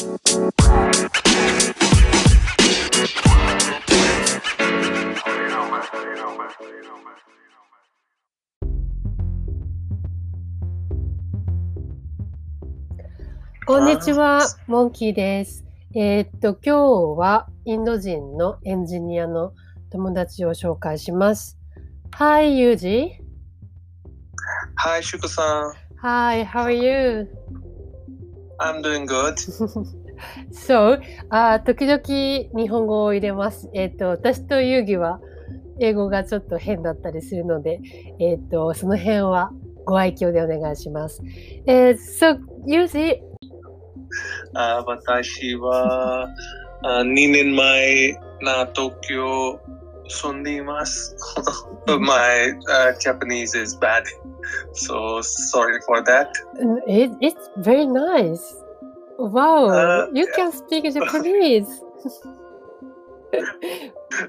[0.00, 0.06] こ
[13.78, 15.66] んにちは、モンキーです。
[15.94, 19.52] えーっと、今日はインド人のエンジニアの
[19.90, 21.58] 友達を紹介します。
[22.12, 23.20] Hi, Yuji.
[24.76, 25.74] Hi, Shuko-san.
[26.00, 27.28] Hi, how are you?
[28.60, 29.34] I'm doing good.
[30.52, 31.00] So,
[31.30, 32.02] あー時々
[32.54, 33.70] 日本語を入れます。
[33.72, 35.18] えーっと、私とユーギは
[35.80, 37.80] 英語がちょっと変だったりするので、
[38.18, 39.50] えーっと、その辺は
[39.86, 41.22] ご愛嬌でお願いします。
[41.66, 43.20] えー、so, Yuji,
[44.54, 46.28] あ私は
[46.82, 49.60] あ2年前な東京
[50.10, 51.14] Sundimas.
[52.00, 54.04] My uh, Japanese is bad,
[54.72, 56.36] so sorry for that.
[56.60, 58.56] Uh, it, it's very nice.
[59.18, 60.36] Wow, uh, you yeah.
[60.36, 61.68] can speak Japanese.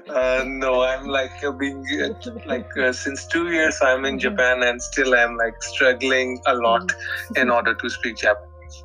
[0.08, 4.18] uh, no, I'm like uh, being uh, like since two years I'm in mm-hmm.
[4.18, 6.92] Japan and still I'm like struggling a lot
[7.34, 7.50] in mm-hmm.
[7.50, 8.84] order to speak Japanese.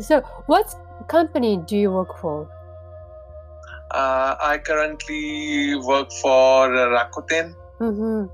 [0.00, 0.74] So, what
[1.08, 2.48] company do you work for?
[3.92, 7.54] Uh, I currently work for Rakuten.
[7.80, 8.26] Mm-hmm.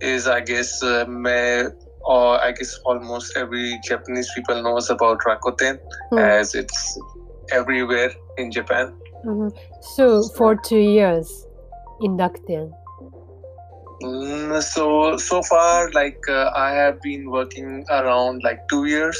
[0.00, 1.64] is I guess uh, may
[2.04, 5.78] or I guess almost every Japanese people knows about Rakuten
[6.18, 6.98] as it's
[7.52, 8.94] everywhere in Japan.
[9.24, 9.48] hmm
[9.80, 11.46] So, for two years
[12.00, 12.72] in Rakuten.
[14.02, 19.18] Mm, so so far, like uh, I have been working around like two years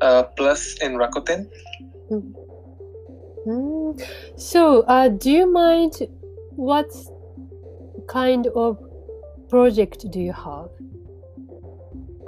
[0.00, 1.46] uh, plus in Rakuten.
[3.46, 4.02] Mm.
[4.36, 5.94] So, uh, do you mind
[6.50, 6.90] what
[8.08, 8.78] kind of
[9.48, 10.70] project do you have?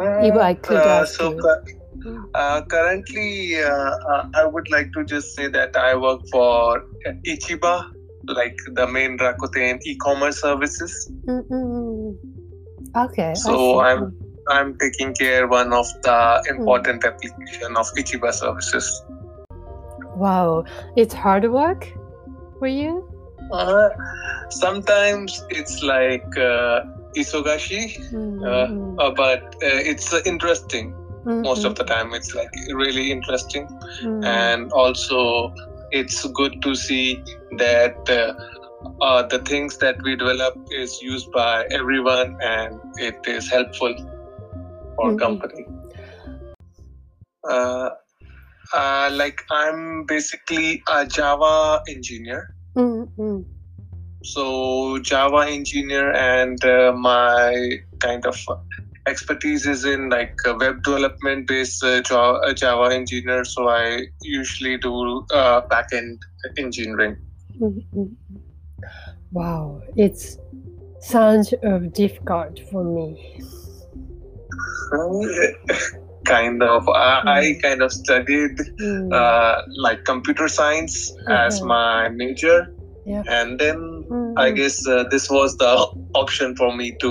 [0.00, 2.30] If I could Uh, ask so you.
[2.34, 6.84] uh, currently, uh, uh, I would like to just say that I work for
[7.26, 7.90] Ichiba,
[8.28, 11.10] like the main Rakuten e-commerce services.
[11.26, 12.16] Mm-mm.
[12.96, 13.34] Okay.
[13.34, 13.80] So.
[13.80, 14.14] I'm
[14.50, 18.86] I'm taking care one of the important application of Ichiba services.
[20.18, 20.64] Wow,
[20.96, 21.88] it's hard work
[22.58, 23.08] for you.
[23.52, 23.88] Uh,
[24.50, 26.80] sometimes it's like uh,
[27.16, 28.98] isogashi, Mm-mm.
[28.98, 30.94] uh, but uh, it's uh, interesting.
[31.42, 31.66] Most Mm-hmm.
[31.66, 33.68] of the time, it's like really interesting,
[34.02, 34.52] Mm-mm.
[34.52, 35.52] and also
[35.90, 37.22] it's good to see
[37.58, 37.96] that.
[38.08, 38.32] Uh,
[39.02, 43.94] uh, the things that we develop is used by everyone and it is helpful
[44.96, 45.16] for Mhm.
[45.16, 45.66] company
[48.74, 53.44] uh, like i'm basically a java engineer Mm-mm.
[54.22, 58.36] so java engineer and uh, my kind of
[59.06, 64.06] expertise is in like uh, web development based uh, java, uh, java engineer so i
[64.22, 66.18] usually do uh, backend
[66.58, 67.16] engineering
[67.60, 68.14] Mm-mm.
[69.32, 70.38] Wow, it
[71.00, 71.52] sounds
[71.92, 73.42] difficult for me.
[76.28, 79.12] kind of I, I kind of studied Mm.
[79.20, 79.54] uh,
[79.86, 80.96] like computer science
[81.28, 81.68] as Mhm.
[81.74, 82.56] my major
[83.10, 83.22] Yeah.
[83.34, 83.78] and then
[84.36, 84.56] i Mm-mm.
[84.56, 85.70] guess uh, this was the
[86.22, 87.10] option for me to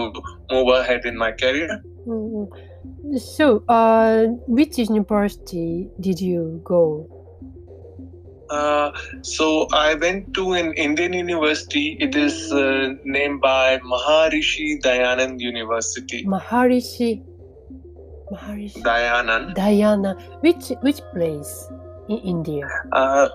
[0.52, 1.70] move ahead in my career
[2.08, 2.48] Mm-mm.
[3.18, 6.82] So, uh, which university did you go?
[8.50, 8.92] uh,
[9.22, 16.22] so i went to an indian university it is uh, named by maharishi dayanand university
[16.36, 17.10] Maharishi.
[18.32, 18.82] Maharishi.
[18.84, 20.16] dayanand Diana.
[20.42, 21.70] Which which place
[22.10, 22.68] in India?
[22.92, 23.30] Uh,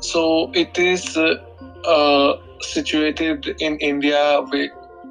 [0.00, 1.34] so it is uh,
[1.86, 4.42] uh, situated in India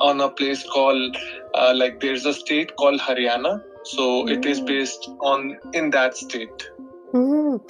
[0.01, 1.17] on a place called
[1.55, 3.61] uh, like there's a state called Haryana.
[3.83, 4.67] So it is Mm.
[4.67, 6.69] based on in that state.
[7.13, 7.61] Mm.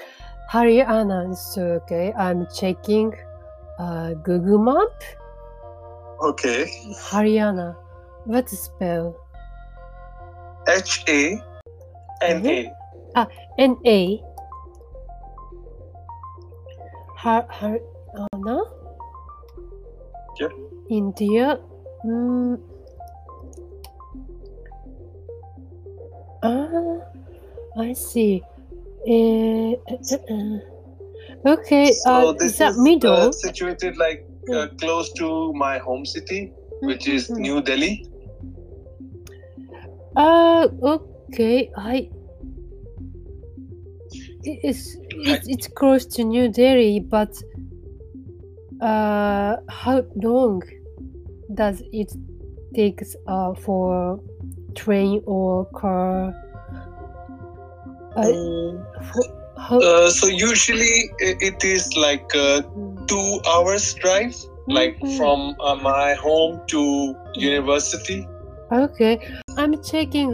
[0.52, 1.36] Haryana.
[1.36, 3.14] So okay, I'm checking
[3.80, 5.04] uh, Google Map.
[6.32, 6.66] Okay.
[7.10, 7.76] Haryana.
[8.26, 9.16] What's the spell?
[10.68, 11.42] H A
[12.22, 12.72] N A.
[13.58, 14.22] N A.
[17.18, 18.58] Har Haryana.
[20.40, 20.52] Yep.
[20.90, 21.60] India.
[22.06, 22.60] Mm.
[26.44, 27.00] Ah,
[27.80, 28.44] I see.
[29.08, 31.54] Eh, uh, uh, uh.
[31.54, 33.30] okay, So uh, this is that is middle?
[33.30, 37.40] uh, situated like uh, close to my home city, which is Mhm.
[37.40, 38.06] New Delhi.
[40.18, 41.70] Uh, okay.
[41.78, 42.10] I.
[44.44, 47.36] It's it's it's close to New Delhi, but
[48.82, 50.64] uh, how long
[51.54, 52.12] does it
[52.74, 54.20] takes uh for
[54.76, 56.34] train or car?
[58.16, 58.86] Uh, Um,
[59.58, 62.64] How, Uh, so usually it is like a
[63.08, 64.36] two hours drive,
[64.68, 65.18] like Mhm.
[65.18, 66.82] from uh, my home to
[67.36, 68.26] university.
[68.72, 69.20] Okay,
[69.58, 70.32] I'm checking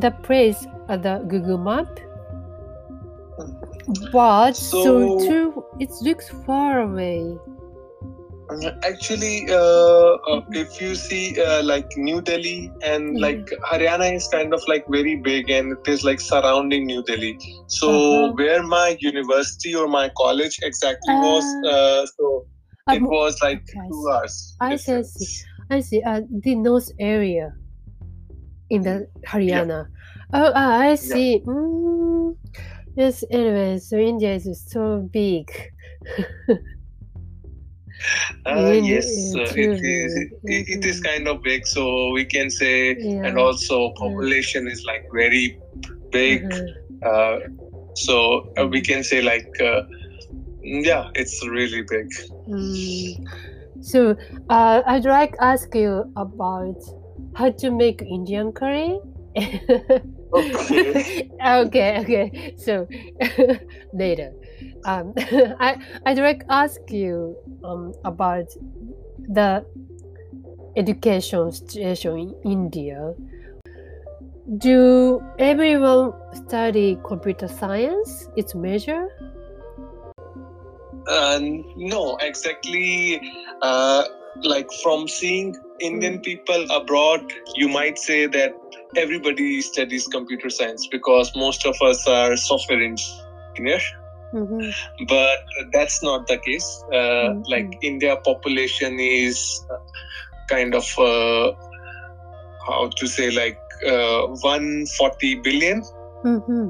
[0.00, 1.88] the place at the Google Map,
[4.12, 7.36] but so, So- too, it looks far away.
[8.50, 13.20] Uh, Actually, uh, uh, if you see uh, like New Delhi and Mhm.
[13.20, 17.36] like Haryana is kind of like very big and it is like surrounding New Delhi.
[17.66, 18.32] So Uh-huh.
[18.38, 21.74] where my university or my college exactly was, Ah.
[21.74, 22.46] uh, so
[22.96, 24.56] it was like two hours.
[24.60, 25.02] I see,
[25.70, 26.02] I see.
[26.02, 27.52] Uh, the north area
[28.70, 29.86] in the Haryana.
[30.32, 31.42] Oh, ah, I see.
[31.46, 32.36] Mm,
[32.96, 33.24] yes.
[33.30, 35.48] Anyway, so India is so big.
[38.46, 40.16] Uh, yes, uh, it is.
[40.44, 41.04] It, it is Mhm.
[41.04, 43.26] kind of big, so we can say, Yeah.
[43.26, 45.58] and also population is like very
[46.12, 46.42] big.
[46.44, 46.74] Mhm.
[47.04, 47.38] Uh,
[47.94, 49.82] so uh, we can say like, uh,
[50.62, 52.08] yeah, it's really big.
[52.48, 53.24] Mm.
[53.80, 54.16] So,
[54.50, 56.76] uh, I'd like to ask you about
[57.34, 58.98] how to make Indian curry.
[60.32, 61.30] Okay.
[61.46, 62.54] okay, okay.
[62.58, 62.86] So
[63.92, 64.32] later,
[64.84, 65.14] um,
[65.60, 68.46] I I'd like to ask you um about
[69.28, 69.64] the
[70.76, 73.14] education situation in India.
[74.58, 78.28] Do everyone study computer science?
[78.36, 79.08] Its major?
[81.08, 81.40] Uh,
[81.76, 83.20] no, exactly.
[83.62, 84.04] Uh,
[84.42, 88.52] like from seeing Indian people abroad, you might say that
[88.96, 93.84] everybody studies computer science because most of us are software engineers.
[94.34, 94.70] Mm-hmm.
[95.08, 95.38] But
[95.72, 96.84] that's not the case.
[96.92, 97.42] Uh, Mhm.
[97.48, 99.64] Like India population is
[100.48, 101.52] kind of uh,
[102.66, 105.82] how to say like uh, 140 billion.
[106.24, 106.68] Mm-hmm.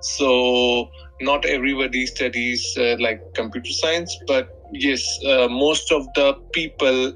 [0.00, 0.90] so
[1.20, 7.12] not everybody studies uh, like computer science but yes uh, most of the people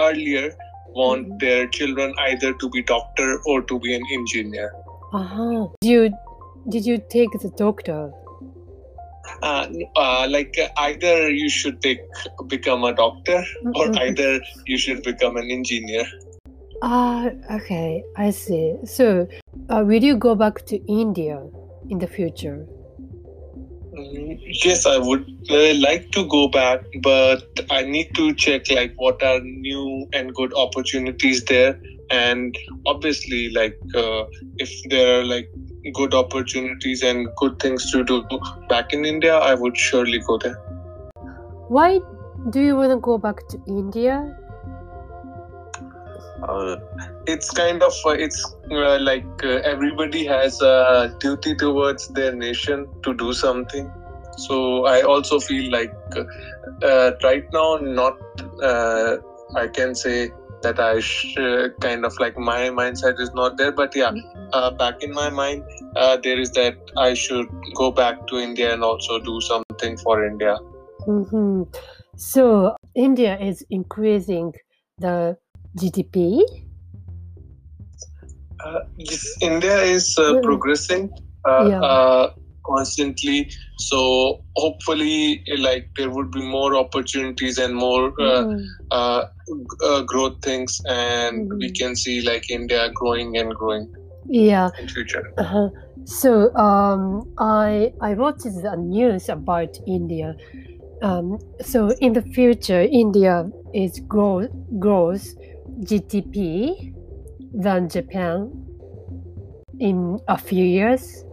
[0.00, 0.50] earlier
[0.94, 1.38] want Mhm.
[1.40, 4.70] their children either to be doctor or to be an engineer
[5.12, 5.66] Uh-huh.
[5.82, 6.02] Did you
[6.74, 8.00] did you take the doctor?
[9.42, 9.66] uh,
[9.96, 12.00] uh, like uh, either you should take
[12.48, 13.38] become a doctor
[13.74, 13.98] or Mhm.
[14.06, 14.30] either
[14.66, 16.04] you should become an engineer
[16.84, 18.74] Ah, okay, I see.
[18.84, 19.28] So,
[19.70, 21.36] uh, will you go back to India
[21.88, 22.66] in the future?
[23.94, 28.94] Mm, Yes, I would uh, like to go back, but I need to check like
[28.96, 31.78] what are new and good opportunities there,
[32.10, 32.56] and
[32.86, 34.24] obviously like uh,
[34.56, 35.50] if there are like
[35.94, 38.22] good opportunities and good things to do
[38.70, 40.56] back in India, I would surely go there.
[41.68, 42.00] Why
[42.50, 44.38] do you want to go back to India?
[46.42, 46.76] Uh,
[47.26, 52.88] it's kind of uh, it's uh, like uh, everybody has a duty towards their nation
[53.02, 53.90] to do something.
[54.38, 55.92] So i also feel like
[56.82, 58.16] uh, right now not
[58.62, 59.16] uh,
[59.56, 60.30] i can say
[60.62, 64.12] that i sh- uh, kind of like my mindset is not there but yeah
[64.52, 65.62] uh, back in my mind
[65.96, 70.24] uh, there is that i should go back to india and also do something for
[70.24, 70.56] india.
[71.04, 71.62] Hmm
[72.16, 74.52] So, India is increasing
[74.98, 75.36] the
[75.76, 76.44] GDP.
[78.64, 80.42] Uh, yes, India is uh, Mm.
[80.42, 81.10] progressing
[81.48, 81.80] uh, Yeah.
[81.82, 82.30] uh,
[82.64, 83.50] constantly.
[83.78, 88.66] So hopefully, like there would be more opportunities and more uh, Mhm.
[88.90, 89.24] uh,
[89.84, 91.74] uh, growth things, and we Mhm.
[91.78, 93.88] can see like India growing and growing
[94.28, 94.70] Yeah.
[94.78, 95.24] in future.
[95.38, 95.68] Uh-huh.
[96.04, 100.36] So um, I I watched the news about India.
[101.02, 104.46] Um, so in the future, India is grow
[104.78, 105.34] grows
[105.80, 106.92] GDP
[107.54, 108.50] than Japan
[109.80, 111.24] in a few years.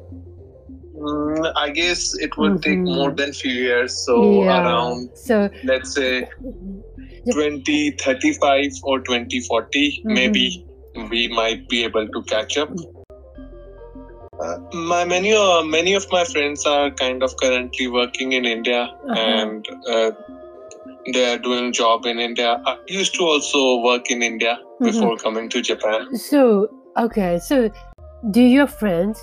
[0.97, 2.95] Mm, I guess it would take Mhm.
[2.95, 3.93] more than few years.
[4.05, 4.61] So yeah.
[4.61, 6.27] around So let's say
[7.31, 10.13] 2035 or 2040, Mhm.
[10.13, 10.65] maybe
[11.09, 12.69] we might be able to catch up.
[14.41, 18.81] Uh, my many uh, many of my friends are kind of currently working in India
[18.83, 19.15] Uh-huh.
[19.15, 20.11] and uh,
[21.13, 22.61] they are doing job in India.
[22.65, 24.85] I used to also work in India Mm-hmm.
[24.85, 26.15] before coming to Japan.
[26.15, 27.37] so okay.
[27.39, 27.69] So
[28.31, 29.19] do your friends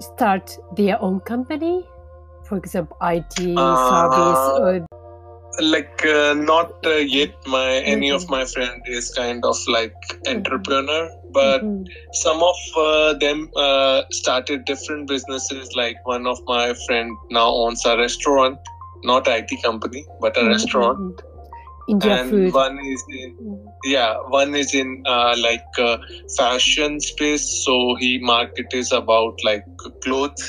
[0.00, 1.84] start their own company?
[2.48, 4.86] For example, IT service Uh, or
[5.60, 7.32] Like uh, not uh, yet.
[7.54, 8.30] My any of Mhm.
[8.34, 9.94] my friend is kind of like
[10.34, 11.00] entrepreneur,
[11.38, 11.90] but Mhm.
[12.20, 17.84] some of uh, them uh, started different businesses like one of my friend now owns
[17.92, 18.72] a restaurant
[19.04, 21.22] not IT company but a Mhm, restaurant.
[21.88, 22.54] India and food.
[22.54, 23.34] one is in
[23.84, 25.96] yeah one is in uh, like uh,
[26.36, 29.64] fashion space so he market is about like
[30.04, 30.44] clothes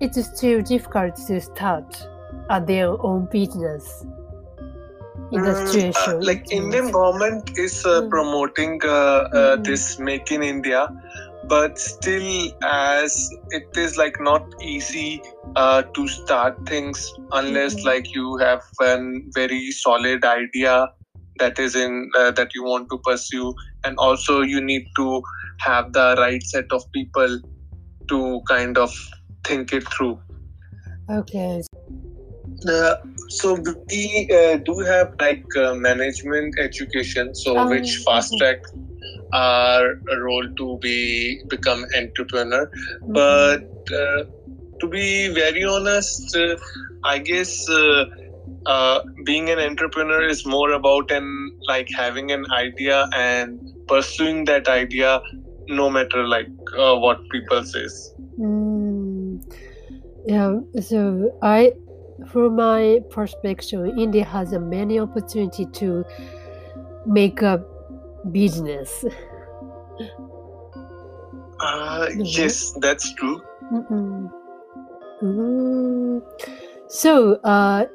[0.00, 2.08] It's still difficult to start
[2.50, 4.04] at their own business
[5.32, 6.20] in the Mm, uh, situation.
[6.28, 8.10] like indian government is uh, Mm.
[8.14, 9.64] promoting uh, uh, Mm.
[9.68, 10.88] this make in india
[11.48, 13.16] but still as
[13.50, 15.22] it is like not easy
[15.56, 17.02] uh, to start things
[17.32, 17.84] unless Mhm.
[17.84, 18.96] like you have a
[19.34, 20.88] very solid idea
[21.38, 25.22] that is in uh, that you want to pursue and also you need to
[25.60, 27.38] have the right set of people
[28.08, 28.92] to kind of
[29.46, 30.18] think it through
[31.10, 31.62] Okay.
[32.68, 32.94] uh,
[33.28, 33.54] so
[33.90, 38.56] we uh, do have like uh, management education, so Oh, which fast track
[39.32, 42.70] our role to be become entrepreneur.
[43.06, 43.14] Mhm.
[43.14, 44.24] But uh,
[44.80, 46.56] to be very honest, uh,
[47.04, 48.04] I guess uh,
[48.66, 54.68] uh, being an entrepreneur is more about an like having an idea and pursuing that
[54.68, 55.20] idea,
[55.68, 58.14] no matter like uh, what people says.
[58.38, 59.42] Mm,
[60.26, 61.72] yeah, so I,
[62.26, 66.04] from my perspective, India has a many opportunity to
[67.06, 67.64] make a
[68.30, 69.04] business.
[71.60, 72.22] Uh, Mhm.
[72.24, 73.42] yes, that's true.
[73.72, 74.30] Mm-mm.
[75.22, 76.22] Mm.
[76.88, 77.86] So, uh,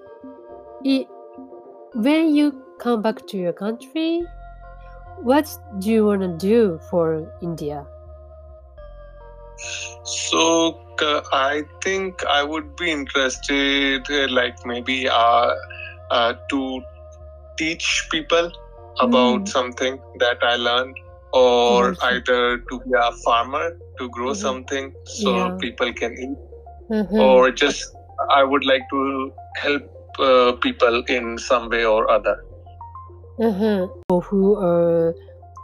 [0.83, 1.07] it,
[1.95, 4.23] when you come back to your country,
[5.21, 5.47] what
[5.79, 7.85] do you want to do for India?
[10.03, 15.55] So uh, I think I would be interested, uh, like maybe uh,
[16.11, 16.81] uh, to
[17.57, 18.51] teach people
[19.01, 19.47] about Mm.
[19.47, 20.95] something that I learned,
[21.33, 21.97] or Yes.
[22.03, 23.65] either to be a farmer
[23.99, 24.35] to grow Mhm.
[24.35, 25.57] something so Yeah.
[25.61, 26.37] people can eat,
[26.89, 27.19] Mhm.
[27.19, 27.83] or just
[28.29, 29.83] I would like to help
[30.19, 32.37] uh, people in some way or other.
[33.39, 33.87] Uh-huh.
[34.09, 35.15] Or who are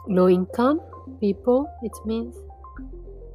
[0.07, 0.81] low income
[1.19, 2.35] people, it means.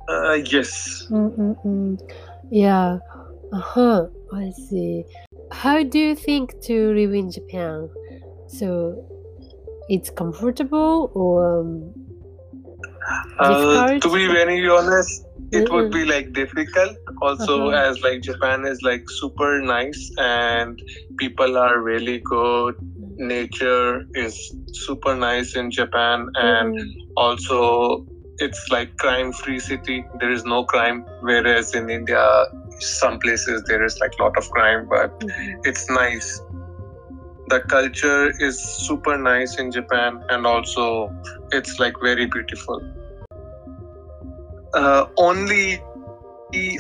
[0.09, 1.07] Uh, yes.
[1.11, 1.99] Mm-mm-mm.
[2.51, 2.99] Yeah.
[3.53, 4.07] Uh-huh.
[4.33, 5.05] I see.
[5.53, 7.89] How do you think to live in Japan?
[8.49, 8.69] So
[9.89, 11.95] it's comfortable or um,
[13.39, 16.97] Uh, to be very honest, it would be like difficult.
[17.23, 17.77] Also, Uh-huh.
[17.91, 20.81] as like Japan is like super nice and
[21.19, 22.75] people are really good.
[23.19, 24.35] Nature is
[24.73, 26.95] super nice in Japan, and Mm-mm.
[27.17, 28.05] also
[28.39, 30.05] it's like crime-free city.
[30.21, 32.25] There is no crime, whereas in India,
[32.81, 35.55] some places there is like lot of crime, but Mhm.
[35.65, 36.41] it's nice.
[37.49, 41.15] The culture is super nice in Japan, and also
[41.53, 42.83] it's like very beautiful.
[44.73, 45.81] Uh, only,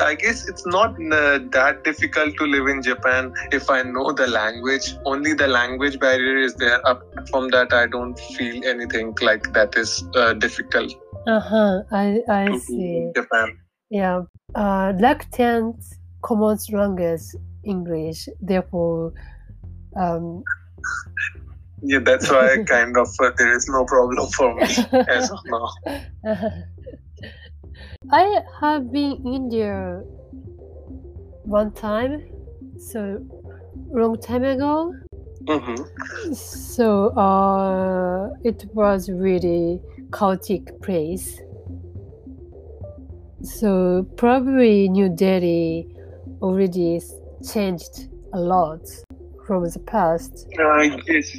[0.00, 4.26] I guess it's not uh, that difficult to live in Japan if I know the
[4.26, 4.94] language.
[5.04, 6.80] Only the language barrier is there.
[6.80, 10.94] Apart from that, I don't feel anything like that is uh, difficult
[11.26, 11.83] Uh-huh.
[11.90, 13.12] I I see.
[13.14, 13.59] Japan.
[13.90, 14.23] Yeah.
[14.54, 15.75] Uh, Rakuten
[16.23, 17.23] common language
[17.64, 18.28] English.
[18.40, 19.12] Therefore,
[19.96, 20.42] um,
[21.82, 24.62] Yeah, that's why kind of uh, there is no problem for me
[25.08, 25.68] as of now.
[28.10, 30.02] I have been in India
[31.44, 32.22] one time,
[32.78, 33.24] so
[33.92, 34.92] long time ago.
[35.46, 35.82] hmm
[36.32, 39.80] So uh, it was really
[40.12, 41.38] chaotic place.
[43.42, 45.86] So probably New Delhi
[46.40, 47.00] already
[47.52, 48.80] changed a lot
[49.46, 50.46] from the past?
[50.58, 51.36] Uh, yes,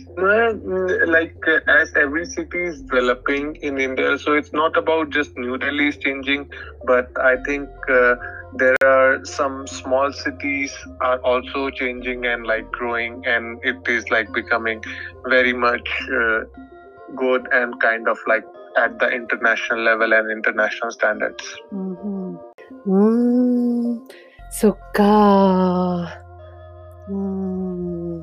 [1.07, 5.57] like uh, as every city is developing in India, so it's not about just New
[5.57, 6.49] Delhi is changing,
[6.85, 8.15] but I think uh,
[8.55, 14.31] there are some small cities are also changing and like growing, and it is like
[14.33, 14.83] becoming
[15.27, 16.41] very much uh,
[17.15, 18.45] good and kind of like
[18.77, 21.43] at the international level and international standards.
[21.73, 22.35] Mm-hmm.
[22.85, 24.11] Mm,
[24.51, 26.11] so, ka.
[27.09, 27.54] Mm.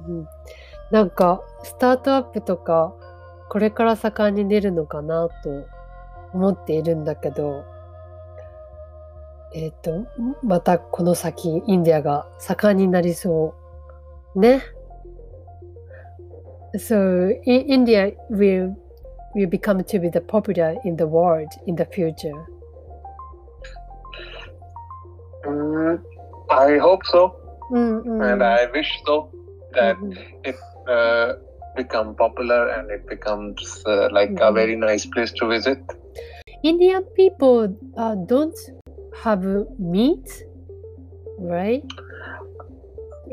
[0.08, 0.28] う。
[0.90, 2.94] なんか、スタートアップとか、
[3.48, 5.66] これから盛んに出るのかなと
[6.32, 7.64] 思っているんだけど、
[9.54, 10.06] えっ、と、
[10.42, 13.54] またこの先、インディアが盛んになりそ
[14.34, 14.40] う。
[14.40, 14.62] ね。
[16.74, 18.74] So, India will,
[19.34, 22.32] will become to be the popular in the world in the future.
[25.46, 26.00] Mm,
[26.48, 27.32] I hope so,
[27.72, 28.22] うんうん。
[28.22, 29.28] and I wish so
[29.74, 30.50] that mm-hmm.
[30.50, 30.56] it
[30.88, 31.34] uh,
[31.76, 34.42] become popular and it becomes uh, like mm-hmm.
[34.42, 35.78] a very nice place to visit.
[36.62, 38.56] Indian people uh, don't
[39.22, 39.44] have
[39.78, 40.44] meat,
[41.38, 41.84] right?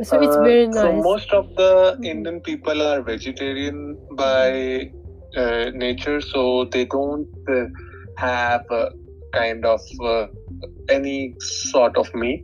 [0.02, 0.76] So it's uh, very nice.
[0.76, 2.04] So most of the mm-hmm.
[2.04, 4.92] Indian people are vegetarian by
[5.36, 7.66] uh, nature, so they don't uh,
[8.18, 8.66] have
[9.34, 9.80] kind of
[10.90, 12.44] any sort of meat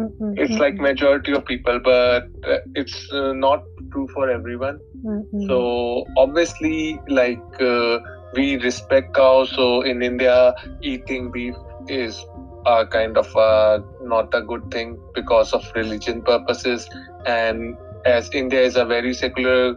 [0.00, 4.78] Mm-mm, It's like majority of people, but uh, it's uh, not true for everyone.
[5.04, 5.46] mm-mm.
[5.48, 7.98] So obviously, like uh,
[8.34, 9.50] we respect cows.
[9.54, 11.54] So in India, eating beef
[11.88, 12.24] is
[12.66, 16.88] uh, kind of uh, not a good thing because of religion purposes.
[17.26, 17.76] And
[18.06, 19.74] as India is a very secular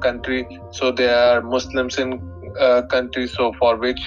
[0.00, 2.20] country, so there are Muslims in
[2.60, 3.26] uh, country.
[3.26, 4.00] So for which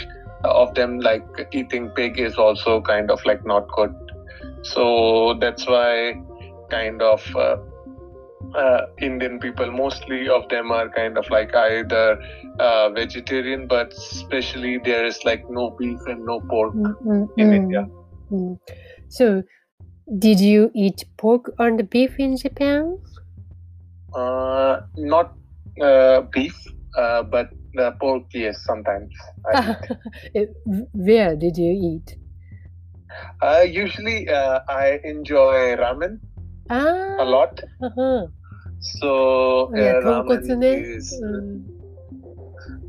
[0.43, 3.93] of them like eating pig is also kind of like not good.
[4.63, 6.21] So that's why
[6.69, 7.23] kind of.
[7.35, 7.57] Uh,
[8.55, 12.19] uh, Indian people, mostly of them are kind of like either
[12.59, 17.55] uh, vegetarian, but especially there is like no beef and no pork Mm-mm, in mm.
[17.55, 17.85] India.
[18.31, 18.59] Mm.
[19.09, 19.43] So,
[20.17, 22.97] did you eat pork and beef in Japan?
[24.15, 25.35] Uh, not
[25.81, 26.55] uh, beef,
[26.97, 29.13] uh, but the pork, yes, sometimes.
[30.93, 32.17] Where did you eat?
[33.42, 36.18] uh, usually, uh, I enjoy ramen
[36.70, 37.60] Ah, a lot.
[37.80, 38.26] uh-huh.
[38.80, 40.72] So, Yeah, uh, ramen tonkotsu ne.
[40.96, 41.62] is Mm.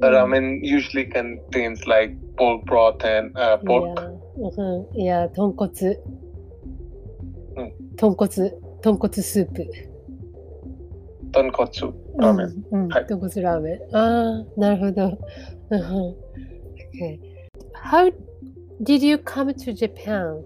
[0.02, 3.98] ramen usually contains like pork broth and uh, pork.
[4.00, 4.84] Yeah, uh-huh.
[4.94, 5.68] yeah, 豚骨。
[7.58, 8.28] うん豚骨、
[8.82, 9.66] 豚骨スープ。
[11.32, 12.48] Tonkotsu う ramen.
[12.48, 13.96] ん、うん、はい豚骨ラーメン。
[13.96, 15.18] ああ、なるほど。
[15.70, 16.16] うん
[16.94, 17.20] okay.
[17.74, 18.12] How
[18.83, 20.43] did you come to Japan?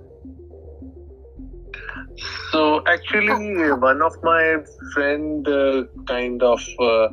[2.51, 3.77] So actually, oh.
[3.77, 4.57] one of my
[4.93, 7.09] friend uh, kind of uh,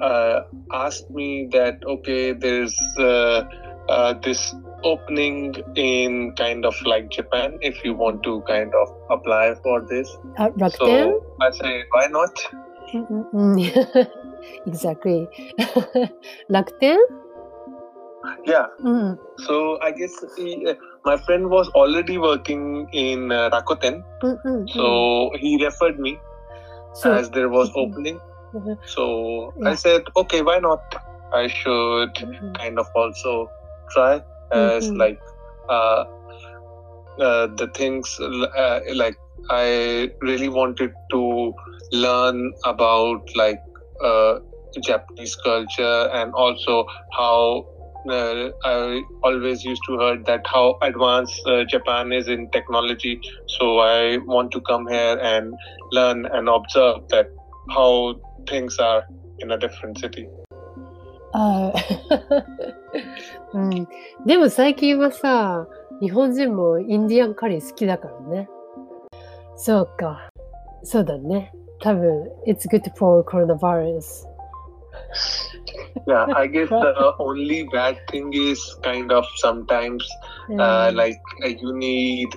[0.00, 0.42] uh,
[0.72, 3.42] asked me that okay, there's uh,
[3.88, 4.54] uh, this
[4.84, 10.16] opening in kind of like Japan if you want to kind of apply for this.
[10.38, 12.38] Uh, so I say why not?
[14.66, 15.28] exactly.
[16.50, 16.98] Rakuten?
[18.46, 18.66] Yeah.
[18.82, 19.18] Mm.
[19.38, 20.74] So I guess he, uh,
[21.04, 24.04] my friend was already working in uh, Rakuten.
[24.22, 24.68] Mm-hmm.
[24.68, 26.18] So he referred me
[26.94, 28.20] so, as there was opening.
[28.54, 28.74] Mm-hmm.
[28.86, 29.70] So yeah.
[29.70, 30.80] I said, okay, why not?
[31.32, 32.52] I should mm-hmm.
[32.52, 33.50] kind of also
[33.90, 34.96] try as mm-hmm.
[34.96, 35.20] like
[35.68, 36.04] uh,
[37.18, 39.16] uh, the things uh, like
[39.50, 41.54] I really wanted to
[41.90, 43.60] learn about like
[44.02, 44.40] uh,
[44.82, 47.66] Japanese culture and also how
[48.09, 53.19] uh, I always used to heard that how advanced uh, Japan is in technology.
[53.47, 55.53] So I want to come here and
[55.91, 57.27] learn and observe that
[57.69, 58.15] how
[58.47, 59.03] things are
[59.39, 60.27] in a different city.
[61.33, 62.43] あ ー
[63.53, 63.87] うん。
[64.25, 65.67] でも最近はさ、
[66.01, 68.49] 日本人もインディアンカレー好きだからね。
[69.55, 70.29] そうか。
[70.83, 71.51] そうだね。
[71.81, 74.25] 多分、it's good for coronavirus.
[76.06, 80.06] yeah, I guess the only bad thing is kind of sometimes
[80.58, 82.28] uh, like uh, you need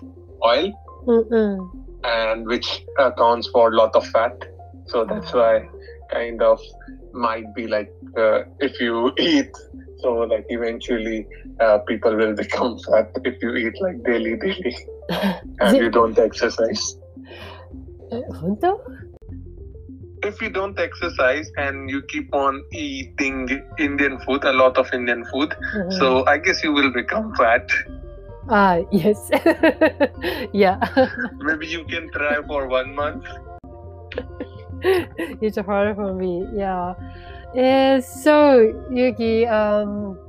[0.44, 0.72] oil,
[1.08, 1.86] Mm-mm.
[2.04, 4.38] and which accounts for a lot of fat.
[4.88, 5.68] So that's why
[6.12, 6.60] kind of
[7.14, 9.50] might be like uh, if you eat
[10.00, 11.26] so like eventually
[11.60, 14.78] uh, people will become fat if you eat like daily daily.
[15.60, 16.98] And you don't exercise.
[18.10, 18.78] 本当
[20.26, 25.26] if you don't exercise and you keep on eating Indian food, a lot of Indian
[25.26, 25.92] food, mm-hmm.
[25.92, 27.70] so I guess you will become fat.
[28.50, 29.30] Ah, yes.
[30.54, 30.80] yeah.
[31.38, 33.26] Maybe you can try for one month.
[34.82, 36.94] it's hard for me, yeah.
[37.58, 40.20] Uh, so, Yugii, um,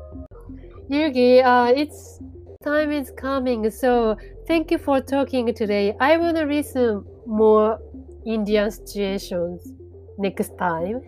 [0.90, 2.20] uh, it's
[2.64, 5.94] time is coming, so thank you for talking today.
[6.00, 7.78] I want to listen more
[8.24, 9.72] Indian situations.
[10.18, 11.02] Next time.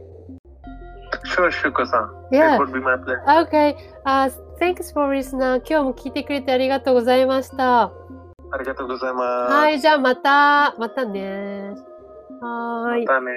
[1.25, 2.09] Sure, Shuko-san.
[2.31, 2.57] Yeah.
[2.57, 3.23] It would be my pleasure.
[3.47, 3.77] Okay.
[4.05, 5.63] Uh, thanks for listening.
[5.69, 7.85] 今日も聞いてくれてありがとうございました。
[7.85, 7.93] あ
[8.59, 9.53] りがとうございます。
[9.53, 11.75] はい、じゃあまた、またね。
[12.41, 13.07] はーい。
[13.07, 13.33] またね。